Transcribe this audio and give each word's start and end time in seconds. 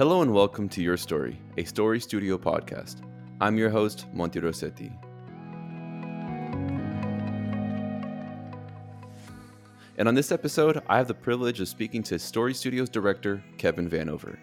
Hello 0.00 0.22
and 0.22 0.32
welcome 0.32 0.66
to 0.70 0.82
Your 0.82 0.96
Story, 0.96 1.38
a 1.58 1.64
Story 1.64 2.00
Studio 2.00 2.38
podcast. 2.38 3.02
I'm 3.38 3.58
your 3.58 3.68
host, 3.68 4.06
Monty 4.14 4.40
Rossetti. 4.40 4.90
And 9.98 10.08
on 10.08 10.14
this 10.14 10.32
episode, 10.32 10.80
I 10.88 10.96
have 10.96 11.06
the 11.06 11.12
privilege 11.12 11.60
of 11.60 11.68
speaking 11.68 12.02
to 12.04 12.18
Story 12.18 12.54
Studios 12.54 12.88
director, 12.88 13.44
Kevin 13.58 13.90
Vanover. 13.90 14.38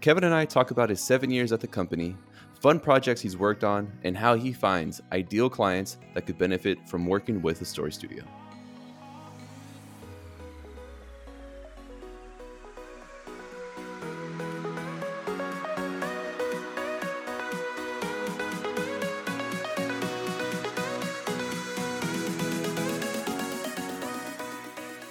Kevin 0.00 0.24
and 0.24 0.34
I 0.34 0.44
talk 0.44 0.72
about 0.72 0.90
his 0.90 1.00
seven 1.00 1.30
years 1.30 1.52
at 1.52 1.60
the 1.60 1.68
company, 1.68 2.16
fun 2.60 2.80
projects 2.80 3.20
he's 3.20 3.36
worked 3.36 3.62
on, 3.62 3.92
and 4.02 4.16
how 4.16 4.34
he 4.34 4.52
finds 4.52 5.00
ideal 5.12 5.48
clients 5.48 5.98
that 6.14 6.26
could 6.26 6.36
benefit 6.36 6.88
from 6.88 7.06
working 7.06 7.40
with 7.40 7.62
a 7.62 7.64
story 7.64 7.92
studio. 7.92 8.24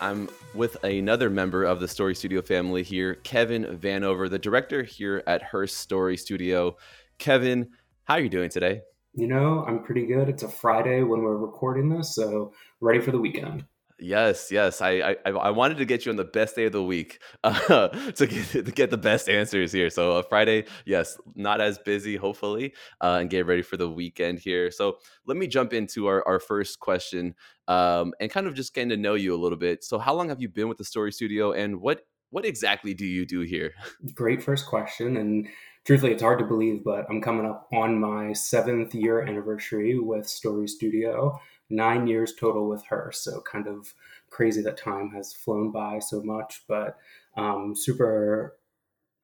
I'm 0.03 0.27
with 0.53 0.83
another 0.83 1.29
member 1.29 1.63
of 1.63 1.79
the 1.79 1.87
Story 1.87 2.13
Studio 2.13 2.41
family 2.41 2.83
here, 2.83 3.15
Kevin 3.15 3.63
Vanover, 3.63 4.29
the 4.29 4.37
director 4.37 4.83
here 4.83 5.23
at 5.25 5.41
Hearst 5.41 5.77
Story 5.77 6.17
Studio. 6.17 6.75
Kevin, 7.19 7.69
how 8.03 8.15
are 8.15 8.19
you 8.19 8.27
doing 8.27 8.49
today? 8.49 8.81
You 9.13 9.27
know, 9.27 9.63
I'm 9.65 9.81
pretty 9.81 10.05
good. 10.05 10.27
It's 10.27 10.43
a 10.43 10.49
Friday 10.49 11.03
when 11.03 11.21
we're 11.21 11.37
recording 11.37 11.87
this, 11.87 12.15
so 12.15 12.51
ready 12.81 12.99
for 12.99 13.11
the 13.11 13.17
weekend. 13.17 13.63
Yes, 14.03 14.51
yes. 14.51 14.81
I, 14.81 15.15
I 15.25 15.29
I 15.29 15.49
wanted 15.51 15.77
to 15.77 15.85
get 15.85 16.05
you 16.05 16.11
on 16.11 16.17
the 16.17 16.25
best 16.25 16.57
day 16.57 16.65
of 16.65 16.73
the 16.73 16.83
week 16.83 17.21
uh, 17.45 17.87
to 17.87 18.27
get 18.27 18.49
to 18.51 18.61
get 18.63 18.89
the 18.89 18.97
best 18.97 19.29
answers 19.29 19.71
here. 19.71 19.89
So 19.89 20.17
uh, 20.17 20.23
Friday, 20.23 20.65
yes, 20.85 21.17
not 21.35 21.61
as 21.61 21.79
busy, 21.79 22.17
hopefully, 22.17 22.73
uh, 22.99 23.19
and 23.21 23.29
get 23.29 23.45
ready 23.45 23.61
for 23.61 23.77
the 23.77 23.89
weekend 23.89 24.39
here. 24.39 24.71
So 24.71 24.97
let 25.25 25.37
me 25.37 25.47
jump 25.47 25.71
into 25.71 26.07
our, 26.07 26.21
our 26.27 26.41
first 26.41 26.81
question 26.81 27.33
um, 27.69 28.13
and 28.19 28.29
kind 28.29 28.45
of 28.45 28.55
just 28.55 28.73
getting 28.73 28.89
to 28.89 28.97
know 28.97 29.13
you 29.13 29.33
a 29.33 29.39
little 29.39 29.57
bit. 29.57 29.85
So 29.85 29.97
how 29.97 30.13
long 30.13 30.27
have 30.27 30.41
you 30.41 30.49
been 30.49 30.67
with 30.67 30.79
the 30.79 30.83
Story 30.83 31.13
Studio, 31.13 31.53
and 31.53 31.79
what 31.79 32.05
what 32.29 32.45
exactly 32.45 32.93
do 32.93 33.05
you 33.05 33.25
do 33.25 33.39
here? 33.39 33.71
Great 34.13 34.43
first 34.43 34.65
question, 34.65 35.15
and 35.15 35.47
truthfully, 35.85 36.11
it's 36.11 36.21
hard 36.21 36.39
to 36.39 36.45
believe, 36.45 36.83
but 36.83 37.05
I'm 37.09 37.21
coming 37.21 37.45
up 37.45 37.69
on 37.71 38.01
my 38.01 38.33
seventh 38.33 38.93
year 38.93 39.21
anniversary 39.21 39.97
with 39.97 40.27
Story 40.27 40.67
Studio 40.67 41.39
nine 41.73 42.07
years 42.07 42.33
total 42.33 42.69
with 42.69 42.85
Hearst. 42.85 43.23
So 43.23 43.41
kind 43.41 43.67
of 43.67 43.93
crazy 44.29 44.61
that 44.61 44.77
time 44.77 45.09
has 45.11 45.33
flown 45.33 45.71
by 45.71 45.99
so 45.99 46.21
much, 46.21 46.63
but 46.67 46.97
um, 47.35 47.75
super 47.75 48.55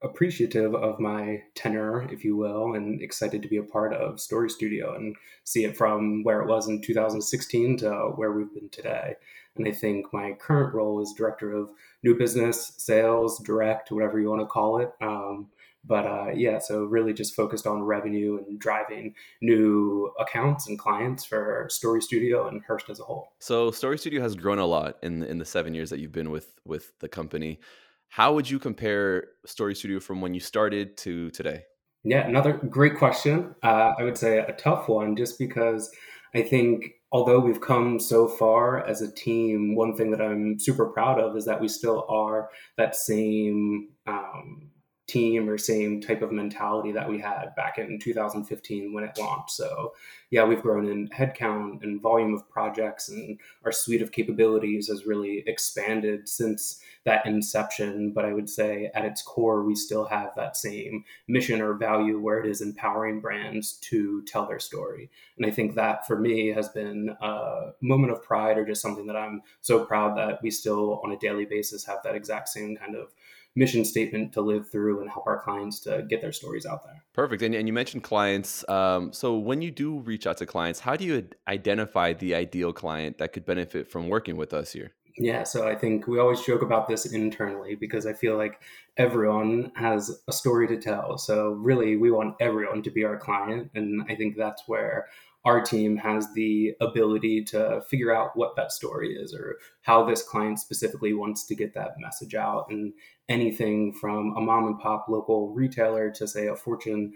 appreciative 0.02 0.74
of 0.74 0.98
my 0.98 1.42
tenure, 1.54 2.08
if 2.10 2.24
you 2.24 2.36
will, 2.36 2.74
and 2.74 3.02
excited 3.02 3.42
to 3.42 3.48
be 3.48 3.58
a 3.58 3.62
part 3.62 3.92
of 3.92 4.20
Story 4.20 4.48
Studio 4.48 4.94
and 4.94 5.14
see 5.44 5.64
it 5.64 5.76
from 5.76 6.22
where 6.22 6.40
it 6.40 6.48
was 6.48 6.68
in 6.68 6.80
2016 6.80 7.78
to 7.78 7.90
where 8.16 8.32
we've 8.32 8.52
been 8.54 8.70
today. 8.70 9.14
And 9.56 9.68
I 9.68 9.72
think 9.72 10.06
my 10.12 10.32
current 10.32 10.74
role 10.74 11.02
is 11.02 11.12
director 11.16 11.52
of 11.52 11.70
new 12.02 12.16
business, 12.16 12.72
sales, 12.78 13.40
direct, 13.40 13.92
whatever 13.92 14.18
you 14.18 14.30
want 14.30 14.40
to 14.40 14.46
call 14.46 14.78
it. 14.78 14.92
Um, 15.02 15.48
but 15.84 16.06
uh, 16.06 16.30
yeah, 16.34 16.58
so 16.58 16.84
really 16.84 17.12
just 17.12 17.34
focused 17.34 17.66
on 17.66 17.82
revenue 17.82 18.38
and 18.46 18.58
driving 18.58 19.14
new 19.40 20.12
accounts 20.18 20.68
and 20.68 20.78
clients 20.78 21.24
for 21.24 21.66
Story 21.70 22.02
Studio 22.02 22.48
and 22.48 22.62
Hearst 22.66 22.90
as 22.90 23.00
a 23.00 23.04
whole. 23.04 23.32
So 23.38 23.70
Story 23.70 23.98
Studio 23.98 24.20
has 24.22 24.34
grown 24.34 24.58
a 24.58 24.66
lot 24.66 24.98
in 25.02 25.22
in 25.22 25.38
the 25.38 25.44
seven 25.44 25.74
years 25.74 25.90
that 25.90 26.00
you've 26.00 26.12
been 26.12 26.30
with 26.30 26.52
with 26.64 26.98
the 27.00 27.08
company. 27.08 27.60
How 28.08 28.34
would 28.34 28.50
you 28.50 28.58
compare 28.58 29.28
Story 29.46 29.74
Studio 29.74 30.00
from 30.00 30.20
when 30.20 30.34
you 30.34 30.40
started 30.40 30.96
to 30.98 31.30
today? 31.30 31.62
Yeah, 32.02 32.26
another 32.26 32.52
great 32.52 32.96
question. 32.96 33.54
Uh, 33.62 33.92
I 33.98 34.02
would 34.02 34.16
say 34.16 34.38
a 34.38 34.52
tough 34.52 34.88
one, 34.88 35.16
just 35.16 35.38
because 35.38 35.90
I 36.34 36.42
think 36.42 36.92
although 37.12 37.40
we've 37.40 37.60
come 37.60 38.00
so 38.00 38.26
far 38.26 38.86
as 38.86 39.02
a 39.02 39.12
team, 39.12 39.74
one 39.74 39.94
thing 39.96 40.10
that 40.12 40.20
I'm 40.20 40.58
super 40.58 40.86
proud 40.86 41.20
of 41.20 41.36
is 41.36 41.44
that 41.44 41.60
we 41.60 41.68
still 41.68 42.06
are 42.08 42.50
that 42.78 42.96
same. 42.96 43.88
Um, 44.06 44.69
team 45.10 45.48
or 45.48 45.58
same 45.58 46.00
type 46.00 46.22
of 46.22 46.30
mentality 46.30 46.92
that 46.92 47.08
we 47.08 47.18
had 47.18 47.54
back 47.56 47.78
in 47.78 47.98
2015 47.98 48.92
when 48.92 49.02
it 49.02 49.18
launched. 49.18 49.50
So, 49.50 49.92
yeah, 50.30 50.44
we've 50.44 50.62
grown 50.62 50.86
in 50.86 51.08
headcount 51.08 51.82
and 51.82 52.00
volume 52.00 52.32
of 52.32 52.48
projects, 52.48 53.08
and 53.08 53.38
our 53.64 53.72
suite 53.72 54.02
of 54.02 54.12
capabilities 54.12 54.86
has 54.86 55.06
really 55.06 55.42
expanded 55.48 56.28
since 56.28 56.80
that 57.04 57.26
inception. 57.26 58.12
But 58.12 58.24
I 58.24 58.32
would 58.32 58.48
say 58.48 58.90
at 58.94 59.04
its 59.04 59.22
core, 59.22 59.64
we 59.64 59.74
still 59.74 60.04
have 60.04 60.30
that 60.36 60.56
same 60.56 61.04
mission 61.26 61.60
or 61.60 61.74
value 61.74 62.20
where 62.20 62.38
it 62.38 62.48
is 62.48 62.60
empowering 62.60 63.20
brands 63.20 63.72
to 63.90 64.22
tell 64.26 64.46
their 64.46 64.60
story. 64.60 65.10
And 65.36 65.44
I 65.44 65.50
think 65.50 65.74
that 65.74 66.06
for 66.06 66.20
me 66.20 66.48
has 66.48 66.68
been 66.68 67.16
a 67.20 67.70
moment 67.80 68.12
of 68.12 68.22
pride 68.22 68.58
or 68.58 68.64
just 68.64 68.82
something 68.82 69.06
that 69.06 69.16
I'm 69.16 69.42
so 69.60 69.84
proud 69.84 70.16
that 70.16 70.40
we 70.42 70.50
still 70.50 71.00
on 71.02 71.10
a 71.10 71.18
daily 71.18 71.46
basis 71.46 71.84
have 71.86 71.98
that 72.04 72.14
exact 72.14 72.48
same 72.48 72.76
kind 72.76 72.94
of 72.94 73.12
mission 73.56 73.84
statement 73.84 74.32
to 74.32 74.40
live 74.40 74.70
through 74.70 75.00
and 75.00 75.10
help 75.10 75.26
our 75.26 75.42
clients 75.42 75.80
to 75.80 76.04
get 76.08 76.20
their 76.20 76.32
stories 76.32 76.64
out 76.64 76.84
there. 76.84 77.02
Perfect. 77.12 77.42
And, 77.42 77.54
and 77.54 77.66
you 77.66 77.72
mentioned 77.72 78.02
clients. 78.02 78.66
Um, 78.68 79.12
so 79.12 79.36
when 79.36 79.60
you 79.60 79.70
do 79.70 79.98
reach 80.00 80.26
out 80.26 80.36
to 80.38 80.46
clients, 80.46 80.80
how 80.80 80.96
do 80.96 81.04
you 81.04 81.28
identify 81.48 82.12
the 82.12 82.34
ideal 82.34 82.72
client 82.72 83.18
that 83.18 83.32
could 83.32 83.44
benefit 83.44 83.90
from 83.90 84.08
working 84.08 84.36
with 84.36 84.54
us 84.54 84.72
here? 84.72 84.92
Yeah, 85.18 85.42
so 85.44 85.66
I 85.66 85.74
think 85.74 86.06
we 86.06 86.18
always 86.18 86.40
joke 86.42 86.62
about 86.62 86.88
this 86.88 87.06
internally 87.06 87.74
because 87.74 88.06
I 88.06 88.12
feel 88.12 88.36
like 88.36 88.62
everyone 88.96 89.72
has 89.74 90.22
a 90.28 90.32
story 90.32 90.68
to 90.68 90.78
tell. 90.78 91.18
So 91.18 91.50
really, 91.50 91.96
we 91.96 92.10
want 92.10 92.36
everyone 92.40 92.82
to 92.82 92.90
be 92.90 93.04
our 93.04 93.18
client. 93.18 93.70
And 93.74 94.02
I 94.08 94.14
think 94.14 94.36
that's 94.36 94.62
where 94.66 95.06
our 95.44 95.60
team 95.62 95.96
has 95.96 96.32
the 96.34 96.74
ability 96.80 97.44
to 97.44 97.82
figure 97.88 98.14
out 98.14 98.36
what 98.36 98.56
that 98.56 98.72
story 98.72 99.14
is 99.14 99.34
or 99.34 99.56
how 99.82 100.04
this 100.04 100.22
client 100.22 100.58
specifically 100.58 101.14
wants 101.14 101.46
to 101.46 101.54
get 101.54 101.74
that 101.74 101.92
message 101.98 102.34
out 102.34 102.66
and 102.68 102.92
anything 103.28 103.92
from 103.92 104.34
a 104.36 104.40
mom 104.40 104.66
and 104.66 104.78
pop 104.78 105.06
local 105.08 105.52
retailer 105.54 106.10
to 106.10 106.28
say 106.28 106.48
a 106.48 106.56
fortune 106.56 107.12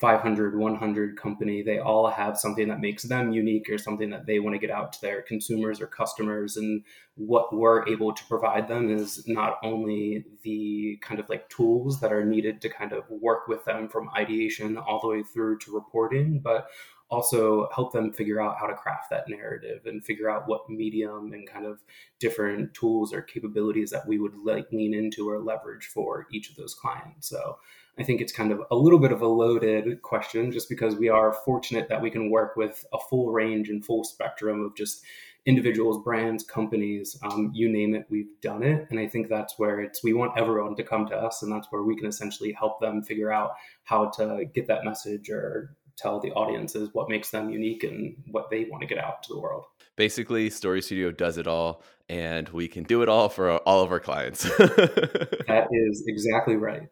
500 0.00 0.58
100 0.58 1.16
company 1.18 1.62
they 1.62 1.78
all 1.78 2.08
have 2.08 2.38
something 2.38 2.68
that 2.68 2.80
makes 2.80 3.02
them 3.02 3.32
unique 3.32 3.68
or 3.68 3.76
something 3.76 4.08
that 4.10 4.24
they 4.24 4.40
want 4.40 4.54
to 4.54 4.58
get 4.58 4.70
out 4.70 4.94
to 4.94 5.00
their 5.02 5.20
consumers 5.20 5.80
or 5.80 5.86
customers. 5.86 6.56
And 6.56 6.84
what 7.16 7.54
we're 7.54 7.86
able 7.86 8.14
to 8.14 8.24
provide 8.24 8.66
them 8.66 8.90
is 8.90 9.28
not 9.28 9.58
only 9.62 10.24
the 10.42 10.98
kind 11.02 11.20
of 11.20 11.28
like 11.28 11.48
tools 11.50 12.00
that 12.00 12.12
are 12.12 12.24
needed 12.24 12.62
to 12.62 12.70
kind 12.70 12.92
of 12.92 13.04
work 13.10 13.46
with 13.46 13.64
them 13.66 13.88
from 13.88 14.08
ideation 14.16 14.78
all 14.78 15.00
the 15.00 15.08
way 15.08 15.22
through 15.22 15.58
to 15.58 15.74
reporting 15.74 16.40
but 16.42 16.70
also 17.10 17.68
help 17.74 17.92
them 17.92 18.12
figure 18.12 18.40
out 18.40 18.56
how 18.58 18.66
to 18.66 18.74
craft 18.74 19.10
that 19.10 19.28
narrative 19.28 19.86
and 19.86 20.04
figure 20.04 20.30
out 20.30 20.46
what 20.46 20.70
medium 20.70 21.32
and 21.32 21.48
kind 21.48 21.66
of 21.66 21.80
different 22.20 22.72
tools 22.72 23.12
or 23.12 23.20
capabilities 23.20 23.90
that 23.90 24.06
we 24.06 24.18
would 24.18 24.36
like 24.44 24.70
lean 24.72 24.94
into 24.94 25.28
or 25.28 25.40
leverage 25.40 25.86
for 25.86 26.26
each 26.32 26.50
of 26.50 26.56
those 26.56 26.74
clients. 26.74 27.28
So 27.28 27.58
I 27.98 28.04
think 28.04 28.20
it's 28.20 28.32
kind 28.32 28.52
of 28.52 28.62
a 28.70 28.76
little 28.76 29.00
bit 29.00 29.12
of 29.12 29.22
a 29.22 29.26
loaded 29.26 30.02
question 30.02 30.52
just 30.52 30.68
because 30.68 30.94
we 30.94 31.08
are 31.08 31.32
fortunate 31.44 31.88
that 31.88 32.00
we 32.00 32.10
can 32.10 32.30
work 32.30 32.56
with 32.56 32.84
a 32.92 32.98
full 32.98 33.32
range 33.32 33.68
and 33.68 33.84
full 33.84 34.04
spectrum 34.04 34.64
of 34.64 34.76
just 34.76 35.02
individuals, 35.46 36.02
brands, 36.04 36.44
companies, 36.44 37.18
um, 37.22 37.50
you 37.54 37.68
name 37.68 37.94
it, 37.94 38.06
we've 38.10 38.40
done 38.42 38.62
it. 38.62 38.86
And 38.90 39.00
I 39.00 39.08
think 39.08 39.28
that's 39.28 39.58
where 39.58 39.80
it's, 39.80 40.04
we 40.04 40.12
want 40.12 40.38
everyone 40.38 40.76
to 40.76 40.84
come 40.84 41.06
to 41.08 41.16
us 41.16 41.42
and 41.42 41.50
that's 41.50 41.68
where 41.70 41.82
we 41.82 41.96
can 41.96 42.06
essentially 42.06 42.52
help 42.52 42.80
them 42.80 43.02
figure 43.02 43.32
out 43.32 43.52
how 43.84 44.10
to 44.10 44.44
get 44.54 44.66
that 44.68 44.84
message 44.84 45.30
or 45.30 45.74
tell 46.00 46.20
the 46.20 46.32
audiences 46.32 46.90
what 46.92 47.08
makes 47.08 47.30
them 47.30 47.50
unique 47.50 47.84
and 47.84 48.16
what 48.30 48.50
they 48.50 48.64
want 48.64 48.80
to 48.82 48.86
get 48.86 48.98
out 48.98 49.22
to 49.24 49.34
the 49.34 49.40
world. 49.40 49.64
Basically, 49.96 50.50
Story 50.50 50.82
Studio 50.82 51.10
does 51.10 51.36
it 51.36 51.46
all, 51.46 51.82
and 52.08 52.48
we 52.50 52.68
can 52.68 52.84
do 52.84 53.02
it 53.02 53.08
all 53.08 53.28
for 53.28 53.58
all 53.58 53.82
of 53.82 53.90
our 53.90 54.00
clients. 54.00 54.42
that 54.58 55.68
is 55.70 56.04
exactly 56.06 56.56
right. 56.56 56.88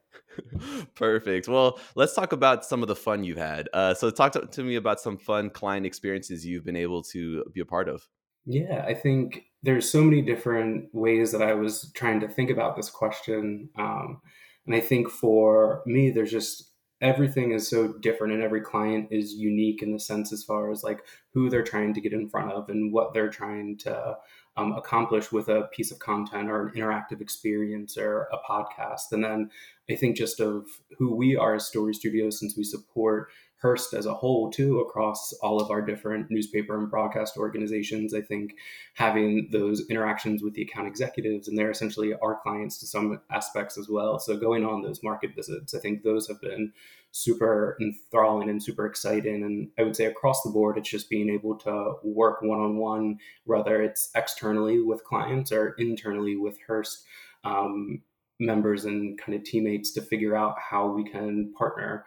Perfect. 0.94 1.49
Well, 1.49 1.81
let's 1.94 2.15
talk 2.15 2.33
about 2.33 2.65
some 2.65 2.83
of 2.83 2.88
the 2.88 2.97
fun 2.97 3.25
you've 3.25 3.38
had. 3.38 3.69
Uh, 3.73 3.94
so, 3.94 4.11
talk 4.11 4.33
to, 4.33 4.47
to 4.47 4.62
me 4.62 4.77
about 4.77 5.00
some 5.00 5.17
fun 5.17 5.50
client 5.50 5.87
experiences 5.87 6.44
you've 6.44 6.65
been 6.65 6.77
able 6.77 7.03
to 7.05 7.44
be 7.53 7.61
a 7.61 7.65
part 7.65 7.88
of. 7.88 8.06
Yeah, 8.44 8.85
I 8.87 8.94
think 8.94 9.43
there's 9.62 9.91
so 9.91 10.03
many 10.03 10.23
different 10.23 10.88
ways 10.93 11.33
that 11.33 11.43
I 11.43 11.55
was 11.55 11.91
trying 11.94 12.21
to 12.21 12.29
think 12.29 12.50
about 12.50 12.77
this 12.77 12.88
question. 12.88 13.69
Um, 13.77 14.21
and 14.67 14.75
I 14.75 14.81
think 14.81 15.11
for 15.11 15.83
me, 15.87 16.11
there's 16.11 16.31
just 16.31 16.73
everything 17.00 17.53
is 17.53 17.69
so 17.69 17.93
different 18.00 18.33
and 18.33 18.43
every 18.43 18.61
client 18.61 19.09
is 19.11 19.35
unique 19.35 19.83
in 19.83 19.93
the 19.93 20.00
sense 20.00 20.33
as 20.33 20.43
far 20.43 20.71
as 20.71 20.83
like 20.83 21.00
who 21.33 21.49
they're 21.49 21.62
trying 21.62 21.95
to 21.95 22.00
get 22.00 22.12
in 22.12 22.29
front 22.29 22.50
of 22.50 22.69
and 22.69 22.93
what 22.93 23.15
they're 23.15 23.31
trying 23.31 23.77
to 23.77 24.17
um, 24.59 24.73
accomplish 24.73 25.31
with 25.31 25.49
a 25.49 25.69
piece 25.73 25.91
of 25.91 25.99
content 25.99 26.51
or 26.51 26.67
an 26.67 26.75
interactive 26.75 27.21
experience 27.21 27.97
or 27.97 28.29
a 28.33 28.39
podcast 28.51 29.13
and 29.13 29.23
then 29.23 29.51
i 29.89 29.95
think 29.95 30.17
just 30.17 30.41
of 30.41 30.67
who 30.99 31.15
we 31.15 31.37
are 31.37 31.55
as 31.55 31.67
story 31.67 31.95
studios 31.95 32.39
since 32.39 32.57
we 32.57 32.65
support 32.65 33.29
Hearst 33.61 33.93
as 33.93 34.07
a 34.07 34.15
whole, 34.15 34.51
too, 34.51 34.79
across 34.81 35.33
all 35.43 35.61
of 35.61 35.71
our 35.71 35.83
different 35.83 36.31
newspaper 36.31 36.79
and 36.79 36.89
broadcast 36.89 37.37
organizations. 37.37 38.15
I 38.15 38.21
think 38.21 38.55
having 38.95 39.49
those 39.51 39.89
interactions 39.91 40.43
with 40.43 40.55
the 40.55 40.63
account 40.63 40.87
executives, 40.87 41.49
and 41.49 41.59
they're 41.59 41.71
essentially 41.71 42.15
our 42.23 42.39
clients 42.41 42.79
to 42.79 42.87
some 42.87 43.21
aspects 43.33 43.77
as 43.77 43.89
well. 43.89 44.21
So 44.21 44.37
going 44.37 44.65
on 44.65 44.83
those 44.83 45.03
market 45.03 45.35
visits, 45.35 45.75
I 45.75 45.81
think 45.81 46.05
those 46.05 46.29
have 46.29 46.41
been 46.41 46.73
super 47.13 47.77
enthralling 47.81 48.49
and 48.49 48.63
super 48.63 48.87
exciting. 48.87 49.43
And 49.43 49.71
I 49.79 49.83
would 49.83 49.97
say 49.97 50.05
across 50.05 50.43
the 50.43 50.51
board, 50.51 50.79
it's 50.79 50.91
just 50.91 51.11
being 51.11 51.31
able 51.31 51.57
to 51.61 51.95
work 52.03 52.43
one 52.43 52.61
on 52.61 52.77
one, 52.77 53.19
whether 53.45 53.83
it's 53.83 54.11
externally 54.15 54.81
with 54.81 55.05
clients 55.05 55.51
or 55.53 55.75
internally 55.79 56.37
with 56.37 56.59
Hearst. 56.67 57.05
Um, 57.45 58.03
members 58.41 58.85
and 58.85 59.19
kind 59.19 59.37
of 59.37 59.45
teammates 59.45 59.91
to 59.93 60.03
figure 60.03 60.37
out 60.37 60.55
how 60.59 60.87
we 60.89 61.05
can 61.05 61.53
partner 61.55 62.05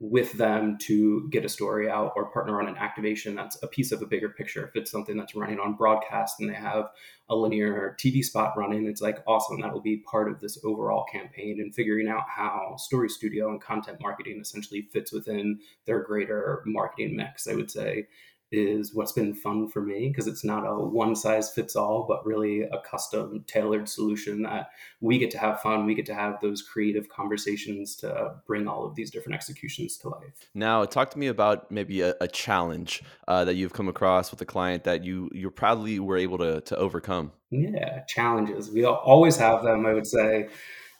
with 0.00 0.32
them 0.34 0.78
to 0.78 1.28
get 1.30 1.44
a 1.44 1.48
story 1.48 1.90
out 1.90 2.12
or 2.14 2.30
partner 2.30 2.60
on 2.60 2.68
an 2.68 2.76
activation 2.76 3.34
that's 3.34 3.60
a 3.64 3.66
piece 3.66 3.90
of 3.90 4.00
a 4.00 4.06
bigger 4.06 4.28
picture. 4.28 4.68
If 4.68 4.76
it's 4.76 4.90
something 4.92 5.16
that's 5.16 5.34
running 5.34 5.58
on 5.58 5.74
broadcast 5.74 6.38
and 6.38 6.48
they 6.48 6.54
have 6.54 6.90
a 7.28 7.34
linear 7.34 7.96
TV 7.98 8.24
spot 8.24 8.56
running, 8.56 8.86
it's 8.86 9.02
like 9.02 9.18
awesome. 9.26 9.60
That 9.60 9.72
will 9.72 9.80
be 9.80 10.04
part 10.08 10.30
of 10.30 10.38
this 10.38 10.56
overall 10.64 11.04
campaign 11.10 11.58
and 11.60 11.74
figuring 11.74 12.08
out 12.08 12.24
how 12.28 12.76
Story 12.78 13.08
Studio 13.08 13.50
and 13.50 13.60
content 13.60 13.98
marketing 14.00 14.38
essentially 14.40 14.82
fits 14.92 15.12
within 15.12 15.58
their 15.84 16.04
greater 16.04 16.62
marketing 16.64 17.16
mix. 17.16 17.48
I 17.48 17.54
would 17.54 17.70
say 17.70 18.06
is 18.50 18.94
what's 18.94 19.12
been 19.12 19.34
fun 19.34 19.68
for 19.68 19.82
me 19.82 20.08
because 20.08 20.26
it's 20.26 20.44
not 20.44 20.64
a 20.64 20.74
one 20.74 21.14
size 21.14 21.52
fits 21.52 21.76
all, 21.76 22.06
but 22.08 22.24
really 22.24 22.62
a 22.62 22.80
custom 22.80 23.44
tailored 23.46 23.88
solution 23.88 24.42
that 24.42 24.70
we 25.00 25.18
get 25.18 25.30
to 25.32 25.38
have 25.38 25.60
fun. 25.60 25.84
We 25.84 25.94
get 25.94 26.06
to 26.06 26.14
have 26.14 26.40
those 26.40 26.62
creative 26.62 27.08
conversations 27.08 27.94
to 27.96 28.36
bring 28.46 28.66
all 28.66 28.86
of 28.86 28.94
these 28.94 29.10
different 29.10 29.34
executions 29.34 29.98
to 29.98 30.08
life. 30.08 30.48
Now, 30.54 30.84
talk 30.84 31.10
to 31.10 31.18
me 31.18 31.26
about 31.26 31.70
maybe 31.70 32.00
a, 32.00 32.14
a 32.20 32.28
challenge 32.28 33.02
uh, 33.26 33.44
that 33.44 33.54
you've 33.54 33.74
come 33.74 33.88
across 33.88 34.30
with 34.30 34.40
a 34.40 34.46
client 34.46 34.84
that 34.84 35.04
you 35.04 35.30
you 35.32 35.50
proudly 35.50 36.00
were 36.00 36.16
able 36.16 36.38
to 36.38 36.60
to 36.62 36.76
overcome. 36.76 37.32
Yeah, 37.50 38.04
challenges. 38.04 38.70
We 38.70 38.84
always 38.84 39.36
have 39.36 39.62
them. 39.62 39.86
I 39.86 39.92
would 39.92 40.06
say 40.06 40.48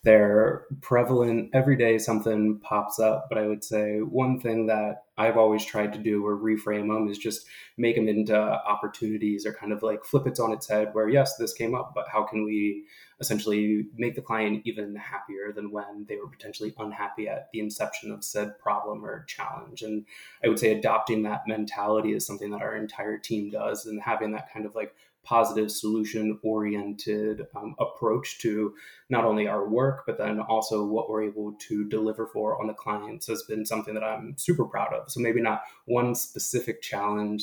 they're 0.05 0.65
prevalent 0.81 1.50
every 1.53 1.77
day 1.77 1.99
something 1.99 2.59
pops 2.61 3.00
up 3.00 3.27
but 3.29 3.37
i 3.37 3.47
would 3.47 3.65
say 3.65 3.99
one 3.99 4.39
thing 4.41 4.67
that 4.67 5.03
i've 5.19 5.37
always 5.37 5.65
tried 5.65 5.93
to 5.93 5.99
do 5.99 6.25
or 6.25 6.37
reframe 6.37 6.88
them 6.88 7.09
is 7.09 7.19
just 7.19 7.47
make 7.76 7.97
them 7.97 8.09
into 8.09 8.37
opportunities 8.37 9.44
or 9.44 9.53
kind 9.53 9.73
of 9.73 9.82
like 9.82 10.05
flip 10.05 10.26
it 10.26 10.41
on 10.41 10.53
its 10.53 10.69
head 10.69 10.88
where 10.93 11.09
yes 11.09 11.37
this 11.37 11.53
came 11.53 11.75
up 11.75 11.93
but 11.94 12.06
how 12.09 12.23
can 12.23 12.44
we 12.44 12.85
essentially 13.20 13.87
make 13.97 14.15
the 14.15 14.23
client 14.23 14.62
even 14.65 14.94
happier 14.94 15.53
than 15.53 15.73
when 15.73 16.06
they 16.09 16.17
were 16.17 16.29
potentially 16.29 16.73
unhappy 16.79 17.29
at 17.29 17.49
the 17.53 17.59
inception 17.59 18.12
of 18.12 18.23
said 18.23 18.56
problem 18.61 19.05
or 19.05 19.25
challenge? 19.25 19.82
And 19.82 20.06
i 20.44 20.49
would 20.49 20.59
say 20.59 20.73
adopting 20.73 21.23
that 21.23 21.43
mentality 21.47 22.12
is 22.12 22.26
something 22.26 22.50
that 22.50 22.62
our 22.62 22.76
entire 22.76 23.19
team 23.19 23.50
does 23.50 23.87
and 23.87 24.00
having 24.00 24.32
that 24.32 24.53
kind 24.53 24.67
of 24.67 24.75
like 24.75 24.94
positive 25.28 25.70
solution 25.70 26.38
oriented 26.42 27.46
um, 27.54 27.75
approach 27.78 28.38
to 28.38 28.75
not 29.10 29.26
only 29.26 29.46
our 29.46 29.69
work 29.69 30.04
but 30.06 30.16
then 30.16 30.40
also 30.40 30.86
what 30.86 31.10
we're 31.10 31.22
able 31.22 31.52
to 31.58 31.86
deliver 31.88 32.26
for 32.26 32.58
on 32.58 32.66
the 32.66 32.72
clients 32.72 33.26
has 33.26 33.42
been 33.42 33.66
something 33.66 33.92
that 33.92 34.02
i'm 34.02 34.34
super 34.38 34.64
proud 34.64 34.90
of. 34.94 35.10
So 35.10 35.20
maybe 35.20 35.42
not 35.42 35.64
one 35.84 36.14
specific 36.14 36.80
challenge 36.80 37.42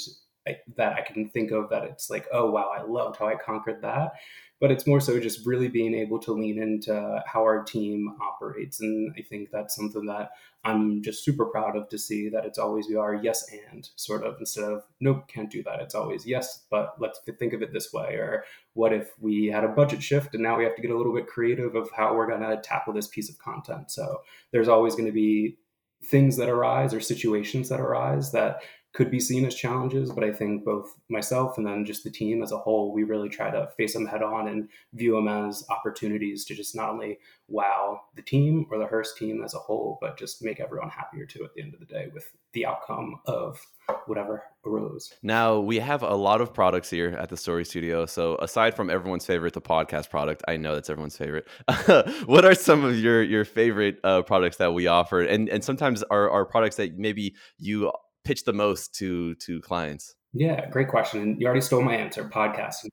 that 0.75 0.93
i 0.93 1.01
can 1.01 1.27
think 1.29 1.51
of 1.51 1.69
that 1.69 1.83
it's 1.83 2.09
like 2.09 2.27
oh 2.31 2.49
wow 2.49 2.69
i 2.75 2.81
loved 2.83 3.17
how 3.17 3.27
i 3.27 3.35
conquered 3.35 3.81
that. 3.81 4.13
But 4.61 4.71
it's 4.71 4.87
more 4.87 5.01
so 5.01 5.19
just 5.19 5.45
really 5.45 5.67
being 5.67 5.93
able 5.93 6.17
to 6.19 6.31
lean 6.31 6.61
into 6.61 7.21
how 7.27 7.41
our 7.41 7.63
team 7.63 8.15
operates 8.21 8.79
and 8.79 9.13
i 9.17 9.21
think 9.21 9.49
that's 9.51 9.75
something 9.75 10.05
that 10.05 10.31
i'm 10.63 11.03
just 11.03 11.25
super 11.25 11.45
proud 11.45 11.75
of 11.75 11.89
to 11.89 11.97
see 11.97 12.29
that 12.29 12.45
it's 12.45 12.57
always 12.57 12.87
we 12.87 12.95
are 12.95 13.13
yes 13.15 13.45
and 13.71 13.89
sort 13.97 14.23
of 14.23 14.37
instead 14.39 14.63
of 14.63 14.83
nope 15.01 15.27
can't 15.27 15.51
do 15.51 15.61
that 15.63 15.81
it's 15.81 15.93
always 15.93 16.25
yes 16.25 16.63
but 16.71 16.95
let's 16.99 17.19
think 17.37 17.53
of 17.53 17.61
it 17.61 17.73
this 17.73 17.91
way 17.91 18.15
or 18.15 18.45
what 18.75 18.93
if 18.93 19.11
we 19.19 19.47
had 19.47 19.63
a 19.63 19.69
budget 19.69 20.03
shift 20.03 20.33
and 20.33 20.43
now 20.43 20.57
we 20.57 20.63
have 20.63 20.75
to 20.75 20.81
get 20.81 20.91
a 20.91 20.97
little 20.97 21.13
bit 21.13 21.27
creative 21.27 21.75
of 21.75 21.89
how 21.95 22.13
we're 22.13 22.27
to 22.27 22.61
tackle 22.61 22.93
this 22.93 23.07
piece 23.07 23.29
of 23.29 23.39
content? 23.39 23.89
So 23.89 24.21
there's 24.51 24.67
always 24.67 24.95
going 24.95 25.07
to 25.07 25.11
be 25.11 25.57
things 26.03 26.37
that 26.37 26.49
arise 26.49 26.93
or 26.93 26.99
situations 26.99 27.69
that 27.69 27.79
arise 27.79 28.31
that 28.33 28.61
could 28.95 29.11
be 29.11 29.19
seen 29.19 29.45
as 29.45 29.53
challenges, 29.53 30.09
but 30.09 30.23
I 30.23 30.31
think 30.31 30.63
both 30.63 30.95
myself 31.09 31.57
and 31.57 31.67
then 31.67 31.83
just 31.85 32.05
the 32.05 32.09
team 32.09 32.41
as 32.41 32.53
a 32.53 32.57
whole, 32.57 32.93
we 32.93 33.03
really 33.03 33.27
try 33.27 33.51
to 33.51 33.69
face 33.75 33.93
them 33.93 34.05
head 34.05 34.23
on 34.23 34.47
and 34.47 34.69
view 34.93 35.15
them 35.15 35.27
as 35.27 35.65
opportunities 35.69 36.45
to 36.45 36.55
just 36.55 36.75
not 36.77 36.89
only 36.89 37.19
wow 37.49 38.01
the 38.15 38.21
team 38.21 38.65
or 38.71 38.79
the 38.79 38.87
Hearst 38.87 39.17
team 39.17 39.43
as 39.43 39.53
a 39.53 39.59
whole, 39.59 39.97
but 39.99 40.17
just 40.17 40.41
make 40.41 40.61
everyone 40.61 40.89
happier 40.89 41.25
too 41.25 41.43
at 41.43 41.53
the 41.53 41.61
end 41.61 41.73
of 41.73 41.81
the 41.81 41.85
day 41.85 42.07
with 42.13 42.31
the 42.53 42.65
outcome 42.65 43.19
of 43.25 43.59
whatever 44.05 44.43
arose. 44.65 45.13
Now, 45.21 45.59
we 45.59 45.77
have 45.79 46.01
a 46.01 46.15
lot 46.15 46.39
of 46.39 46.53
products 46.53 46.89
here 46.89 47.09
at 47.19 47.29
the 47.29 47.37
Story 47.37 47.65
Studio. 47.65 48.05
So, 48.05 48.37
aside 48.37 48.75
from 48.75 48.89
everyone's 48.89 49.25
favorite, 49.25 49.53
the 49.53 49.61
podcast 49.61 50.09
product, 50.09 50.41
I 50.47 50.55
know 50.55 50.73
that's 50.73 50.89
everyone's 50.89 51.17
favorite. 51.17 51.47
what 52.25 52.45
are 52.45 52.55
some 52.55 52.85
of 52.85 52.97
your 52.97 53.21
your 53.21 53.43
favorite 53.43 53.99
uh, 54.05 54.21
products 54.21 54.57
that 54.57 54.73
we 54.73 54.87
offer? 54.87 55.21
And 55.21 55.49
and 55.49 55.63
sometimes 55.63 56.01
are, 56.03 56.29
are 56.29 56.45
products 56.45 56.77
that 56.77 56.97
maybe 56.97 57.35
you 57.59 57.91
pitch 58.25 58.43
the 58.43 58.53
most 58.53 58.93
to 58.95 59.35
to 59.35 59.61
clients? 59.61 60.15
Yeah, 60.33 60.69
great 60.69 60.89
question. 60.89 61.21
And 61.21 61.39
you 61.39 61.47
already 61.47 61.61
stole 61.61 61.81
my 61.81 61.95
answer. 61.95 62.25
Podcasting. 62.25 62.89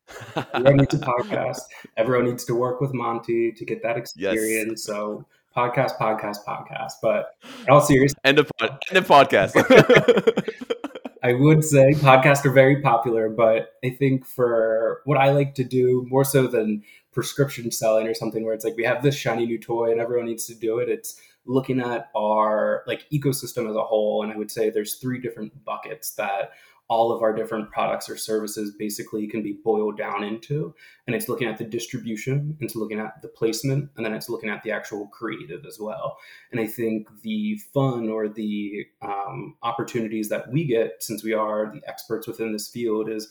Everyone 0.55 0.77
needs 0.77 0.95
a 0.95 0.99
podcast. 1.01 1.63
Everyone 1.97 2.27
needs 2.27 2.45
to 2.45 2.55
work 2.55 2.81
with 2.81 2.95
Monty 2.95 3.51
to 3.51 3.65
get 3.65 3.83
that 3.83 3.97
experience. 3.97 4.71
Yes. 4.71 4.85
So 4.85 5.27
podcast, 5.57 5.99
podcast, 5.99 6.45
podcast. 6.47 6.93
But 7.03 7.35
in 7.63 7.71
all 7.71 7.81
seriousness, 7.81 8.21
end 8.25 8.39
of 8.39 8.49
pod, 8.59 8.79
end 8.91 8.99
of 8.99 9.09
podcast. 9.09 9.55
I 11.25 11.33
would 11.35 11.65
say 11.65 11.93
podcasts 11.95 12.45
are 12.45 12.51
very 12.51 12.81
popular, 12.81 13.29
but 13.29 13.75
I 13.85 13.91
think 13.91 14.27
for 14.27 15.03
what 15.05 15.19
I 15.19 15.31
like 15.31 15.55
to 15.57 15.65
do 15.65 16.07
more 16.09 16.25
so 16.25 16.47
than 16.47 16.83
prescription 17.13 17.71
selling 17.71 18.07
or 18.07 18.15
something 18.15 18.45
where 18.45 18.55
it's 18.55 18.65
like 18.65 18.77
we 18.77 18.85
have 18.85 19.03
this 19.03 19.15
shiny 19.15 19.47
new 19.47 19.59
toy 19.59 19.91
and 19.93 20.01
everyone 20.01 20.27
needs 20.27 20.47
to 20.47 20.55
do 20.55 20.79
it. 20.79 20.89
It's 20.89 21.21
looking 21.45 21.81
at 21.81 22.11
our 22.17 22.85
like 22.87 23.07
ecosystem 23.13 23.69
as 23.69 23.77
a 23.77 23.83
whole. 23.83 24.23
And 24.23 24.33
i 24.33 24.37
would 24.37 24.51
say 24.51 24.71
there's 24.71 24.95
three 24.95 25.21
different 25.21 25.65
buckets 25.65 26.15
that 26.15 26.53
all 26.89 27.13
of 27.13 27.23
our 27.23 27.33
different 27.33 27.71
products 27.71 28.11
or 28.11 28.17
services 28.17 28.75
basically 28.79 29.27
can 29.27 29.43
be 29.43 29.57
boiled 29.65 29.97
down 29.97 30.23
into. 30.23 30.75
And 31.07 31.17
it's 31.17 31.29
looking 31.29 31.49
at 31.49 31.59
the 31.59 31.65
distribution 31.65 32.57
it's 32.61 32.77
looking 32.77 32.99
at 32.99 33.21
the 33.23 33.29
placement 33.29 33.91
and 33.97 34.05
then 34.05 34.15
it's 34.15 34.29
looking 34.29 34.51
at 34.51 34.63
the 34.63 34.71
actual 34.71 35.07
creative 35.09 35.65
as 35.67 35.79
well. 35.79 36.19
And 36.51 36.61
i 36.61 36.67
think 36.67 37.09
the 37.23 37.59
fun 37.75 38.09
or 38.09 38.29
the 38.29 38.87
um, 39.03 39.57
opportunities 39.63 40.29
that 40.31 40.51
we 40.51 40.65
get 40.65 41.03
since 41.03 41.23
we 41.23 41.35
are 41.35 41.73
the 41.73 41.83
experts 41.87 42.27
within 42.27 42.53
this 42.53 42.69
field 42.69 43.11
is 43.11 43.29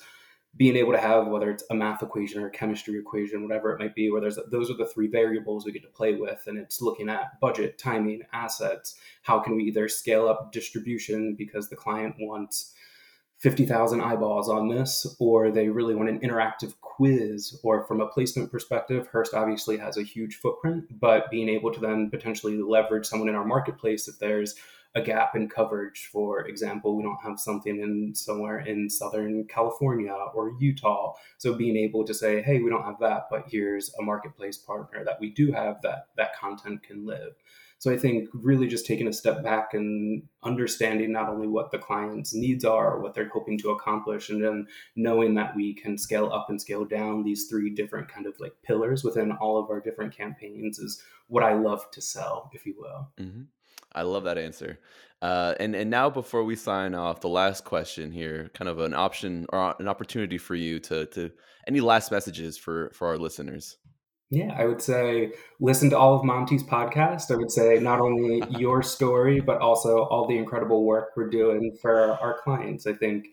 being 0.57 0.75
able 0.75 0.92
to 0.92 1.00
have 1.00 1.27
whether 1.27 1.50
it's 1.50 1.63
a 1.69 1.74
math 1.74 2.03
equation 2.03 2.42
or 2.42 2.48
a 2.48 2.51
chemistry 2.51 3.00
equation 3.00 3.44
whatever 3.44 3.71
it 3.71 3.80
might 3.80 3.95
be 3.95 4.11
where 4.11 4.19
there's 4.19 4.37
those 4.52 4.69
are 4.69 4.75
the 4.75 4.85
three 4.85 5.07
variables 5.07 5.66
we 5.66 5.71
get 5.71 5.81
to 5.81 5.87
play 5.87 6.16
with 6.16 6.44
and 6.47 6.57
it's 6.57 6.81
looking 6.81 7.09
at 7.09 7.40
budget 7.40 7.78
timing 7.78 8.21
assets. 8.33 8.95
How 9.23 9.40
can 9.40 9.56
we 9.56 9.64
either 9.64 9.87
scale 9.87 10.28
up 10.28 10.52
distribution 10.52 11.35
because 11.37 11.69
the 11.69 11.75
client 11.75 12.16
wants 12.19 12.73
50,000 13.40 14.02
eyeballs 14.02 14.49
on 14.49 14.68
this 14.68 15.16
or 15.19 15.49
they 15.49 15.69
really 15.69 15.95
want 15.95 16.09
an 16.09 16.19
interactive 16.19 16.73
quiz? 16.81 17.57
Or 17.64 17.87
from 17.87 18.02
a 18.02 18.07
placement 18.07 18.52
perspective 18.52 19.07
Hearst 19.07 19.33
obviously 19.33 19.78
has 19.78 19.97
a 19.97 20.04
huge 20.04 20.35
footprint 20.35 20.99
but 20.99 21.31
being 21.31 21.47
able 21.47 21.71
to 21.71 21.80
then 21.80 22.09
potentially 22.09 22.57
leverage 22.57 23.06
someone 23.06 23.30
in 23.30 23.35
our 23.35 23.45
marketplace 23.45 24.09
if 24.09 24.19
there's 24.19 24.56
a 24.95 25.02
gap 25.02 25.36
in 25.36 25.48
coverage. 25.48 26.10
For 26.12 26.45
example, 26.48 26.98
we 26.98 27.04
don't 27.04 27.21
have 27.24 27.40
something 27.40 27.80
in 27.80 28.14
somewhere 28.14 28.60
in 28.60 28.90
Southern 28.90 29.45
California 29.48 30.14
or 30.33 30.54
Utah. 30.60 31.14
So 31.38 31.54
being 31.54 31.78
able 31.78 32.06
to 32.06 32.14
say, 32.14 32.42
hey, 32.42 32.60
we 32.60 32.69
don't 32.69 32.83
have 32.83 33.00
that, 33.00 33.28
but 33.30 33.45
here's 33.48 33.94
a 33.95 34.02
marketplace 34.02 34.57
partner 34.57 35.04
that 35.06 35.19
we 35.19 35.31
do 35.31 35.52
have 35.52 35.81
that 35.83 36.07
that 36.18 36.36
content 36.38 36.83
can 36.83 37.06
live. 37.06 37.33
So 37.81 37.92
I 37.92 37.98
think 37.98 38.30
really 38.31 38.68
just 38.68 38.86
taking 38.86 39.07
a 39.07 39.14
step 39.14 39.42
back 39.42 39.74
and 39.74 40.21
understanding 40.44 41.12
not 41.12 41.30
only 41.30 41.48
what 41.48 41.71
the 41.71 41.80
client's 41.80 42.31
needs 42.31 42.64
are, 42.64 43.00
what 43.00 43.16
they're 43.16 43.30
hoping 43.30 43.57
to 43.57 43.71
accomplish, 43.71 44.30
and 44.30 44.44
then 44.44 44.68
knowing 44.95 45.33
that 45.33 45.56
we 45.56 45.74
can 45.74 45.98
scale 45.98 46.31
up 46.31 46.52
and 46.52 46.62
scale 46.62 46.86
down 46.86 47.24
these 47.24 47.48
three 47.48 47.71
different 47.71 48.07
kind 48.07 48.28
of 48.28 48.40
like 48.40 48.54
pillars 48.62 49.04
within 49.04 49.31
all 49.31 49.57
of 49.57 49.71
our 49.71 49.80
different 49.80 50.16
campaigns 50.16 50.78
is 50.78 51.02
what 51.28 51.44
I 51.44 51.54
love 51.54 51.90
to 51.90 52.02
sell, 52.02 52.52
if 52.54 52.68
you 52.68 52.76
will. 52.78 53.10
Mm-hmm. 53.19 53.42
I 53.94 54.04
love 54.04 54.24
that 54.24 54.38
answer. 54.38 54.80
Uh, 55.21 55.54
and 55.60 55.76
and 55.76 55.90
now 55.90 56.10
before 56.10 56.44
we 56.44 56.56
sign 56.56 56.95
off, 56.95 57.21
the 57.21 57.30
last 57.30 57.64
question 57.64 58.12
here, 58.12 58.50
kind 58.54 58.68
of 58.68 58.80
an 58.80 58.94
option 58.94 59.45
or 59.50 59.76
an 59.80 59.88
opportunity 59.88 60.38
for 60.38 60.56
you 60.56 60.80
to 60.80 61.06
to 61.07 61.31
any 61.68 61.80
last 61.80 62.12
messages 62.12 62.57
for 62.57 62.90
for 62.94 63.07
our 63.07 63.18
listeners. 63.18 63.78
Yeah, 64.31 64.56
I 64.57 64.66
would 64.66 64.81
say 64.81 65.33
listen 65.60 65.90
to 65.90 65.98
all 65.98 66.16
of 66.16 66.24
Monty's 66.24 66.64
podcast. 66.64 67.31
I 67.31 67.36
would 67.36 67.52
say 67.52 67.80
not 67.80 68.00
only 68.00 68.42
your 68.57 68.81
story, 68.81 69.42
but 69.42 69.60
also 69.60 70.06
all 70.06 70.28
the 70.28 70.38
incredible 70.38 70.86
work 70.86 71.10
we're 71.16 71.30
doing 71.30 71.78
for 71.81 72.14
our 72.14 72.40
clients. 72.42 72.88
I 72.88 72.94
think 72.94 73.26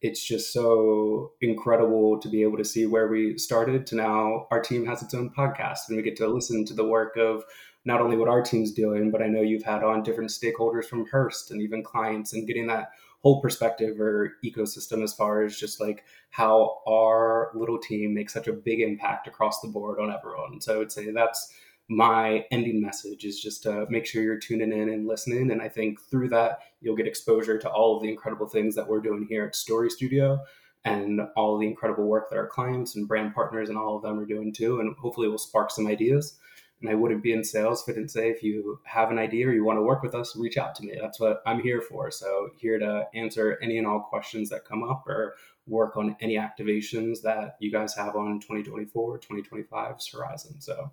it's 0.00 0.22
just 0.22 0.52
so 0.52 1.32
incredible 1.40 2.20
to 2.20 2.28
be 2.28 2.42
able 2.42 2.58
to 2.58 2.64
see 2.64 2.84
where 2.84 3.08
we 3.08 3.38
started 3.38 3.86
to 3.86 3.94
now 3.94 4.46
our 4.50 4.60
team 4.60 4.84
has 4.84 5.02
its 5.02 5.14
own 5.14 5.30
podcast 5.30 5.88
and 5.88 5.96
we 5.96 6.02
get 6.02 6.16
to 6.16 6.26
listen 6.26 6.64
to 6.66 6.74
the 6.74 6.84
work 6.84 7.16
of 7.16 7.42
not 7.84 8.00
only 8.00 8.16
what 8.16 8.28
our 8.28 8.42
team's 8.42 8.72
doing, 8.72 9.10
but 9.10 9.22
I 9.22 9.26
know 9.26 9.42
you've 9.42 9.62
had 9.62 9.84
on 9.84 10.02
different 10.02 10.30
stakeholders 10.30 10.86
from 10.86 11.06
Hearst 11.06 11.50
and 11.50 11.60
even 11.60 11.82
clients 11.82 12.32
and 12.32 12.46
getting 12.46 12.66
that 12.68 12.92
whole 13.22 13.40
perspective 13.40 14.00
or 14.00 14.36
ecosystem 14.44 15.02
as 15.02 15.14
far 15.14 15.42
as 15.42 15.58
just 15.58 15.80
like 15.80 16.04
how 16.30 16.82
our 16.86 17.50
little 17.54 17.78
team 17.78 18.14
makes 18.14 18.32
such 18.32 18.48
a 18.48 18.52
big 18.52 18.80
impact 18.80 19.26
across 19.26 19.60
the 19.60 19.68
board 19.68 19.98
on 19.98 20.12
everyone. 20.12 20.60
So 20.60 20.74
I 20.74 20.78
would 20.78 20.92
say 20.92 21.10
that's 21.10 21.52
my 21.88 22.44
ending 22.50 22.80
message 22.80 23.24
is 23.24 23.40
just 23.40 23.62
to 23.64 23.86
make 23.90 24.06
sure 24.06 24.22
you're 24.22 24.38
tuning 24.38 24.72
in 24.72 24.88
and 24.88 25.06
listening. 25.06 25.50
And 25.50 25.60
I 25.60 25.68
think 25.68 26.00
through 26.00 26.30
that, 26.30 26.60
you'll 26.80 26.96
get 26.96 27.06
exposure 27.06 27.58
to 27.58 27.68
all 27.68 27.96
of 27.96 28.02
the 28.02 28.08
incredible 28.08 28.46
things 28.46 28.74
that 28.74 28.88
we're 28.88 29.00
doing 29.00 29.26
here 29.28 29.44
at 29.44 29.54
Story 29.54 29.90
Studio 29.90 30.40
and 30.84 31.20
all 31.36 31.58
the 31.58 31.66
incredible 31.66 32.04
work 32.04 32.30
that 32.30 32.38
our 32.38 32.46
clients 32.46 32.96
and 32.96 33.08
brand 33.08 33.34
partners 33.34 33.68
and 33.68 33.78
all 33.78 33.96
of 33.96 34.02
them 34.02 34.18
are 34.18 34.26
doing 34.26 34.52
too. 34.52 34.80
And 34.80 34.96
hopefully, 34.96 35.26
it 35.26 35.30
will 35.30 35.38
spark 35.38 35.70
some 35.70 35.86
ideas. 35.86 36.38
And 36.80 36.90
I 36.90 36.94
wouldn't 36.94 37.22
be 37.22 37.32
in 37.32 37.44
sales 37.44 37.82
if 37.82 37.88
I 37.88 37.92
didn't 37.96 38.10
say 38.10 38.28
if 38.28 38.42
you 38.42 38.78
have 38.84 39.10
an 39.10 39.18
idea 39.18 39.48
or 39.48 39.52
you 39.52 39.64
want 39.64 39.78
to 39.78 39.82
work 39.82 40.02
with 40.02 40.14
us, 40.14 40.36
reach 40.36 40.58
out 40.58 40.74
to 40.76 40.84
me. 40.84 40.98
That's 41.00 41.18
what 41.18 41.42
I'm 41.46 41.60
here 41.60 41.80
for. 41.80 42.10
So, 42.10 42.50
here 42.58 42.78
to 42.78 43.06
answer 43.14 43.58
any 43.62 43.78
and 43.78 43.86
all 43.86 44.00
questions 44.00 44.50
that 44.50 44.66
come 44.66 44.82
up 44.82 45.06
or 45.06 45.36
work 45.66 45.96
on 45.96 46.16
any 46.20 46.36
activations 46.36 47.22
that 47.22 47.56
you 47.58 47.70
guys 47.70 47.94
have 47.94 48.16
on 48.16 48.40
2024, 48.40 49.20
2025's 49.20 50.08
horizon. 50.12 50.60
So, 50.60 50.90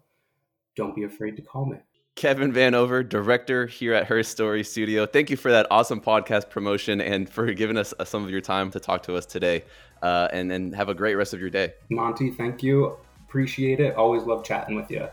don't 0.75 0.95
be 0.95 1.03
afraid 1.03 1.35
to 1.37 1.41
call 1.41 1.65
me. 1.65 1.77
Kevin 2.15 2.51
Vanover, 2.51 3.07
director 3.07 3.65
here 3.65 3.93
at 3.93 4.05
Hearst 4.05 4.31
Story 4.31 4.63
Studio. 4.63 5.05
Thank 5.05 5.29
you 5.29 5.37
for 5.37 5.49
that 5.51 5.65
awesome 5.71 6.01
podcast 6.01 6.49
promotion 6.49 6.99
and 6.99 7.29
for 7.29 7.51
giving 7.53 7.77
us 7.77 7.93
uh, 7.99 8.05
some 8.05 8.23
of 8.23 8.29
your 8.29 8.41
time 8.41 8.69
to 8.71 8.79
talk 8.79 9.03
to 9.03 9.15
us 9.15 9.25
today. 9.25 9.63
Uh, 10.01 10.27
and 10.33 10.49
then 10.51 10.73
have 10.73 10.89
a 10.89 10.93
great 10.93 11.15
rest 11.15 11.33
of 11.33 11.39
your 11.39 11.49
day. 11.49 11.73
Monty, 11.89 12.31
thank 12.31 12.63
you. 12.63 12.97
Appreciate 13.27 13.79
it. 13.79 13.95
Always 13.95 14.23
love 14.23 14.43
chatting 14.43 14.75
with 14.75 14.91
you. 14.91 15.07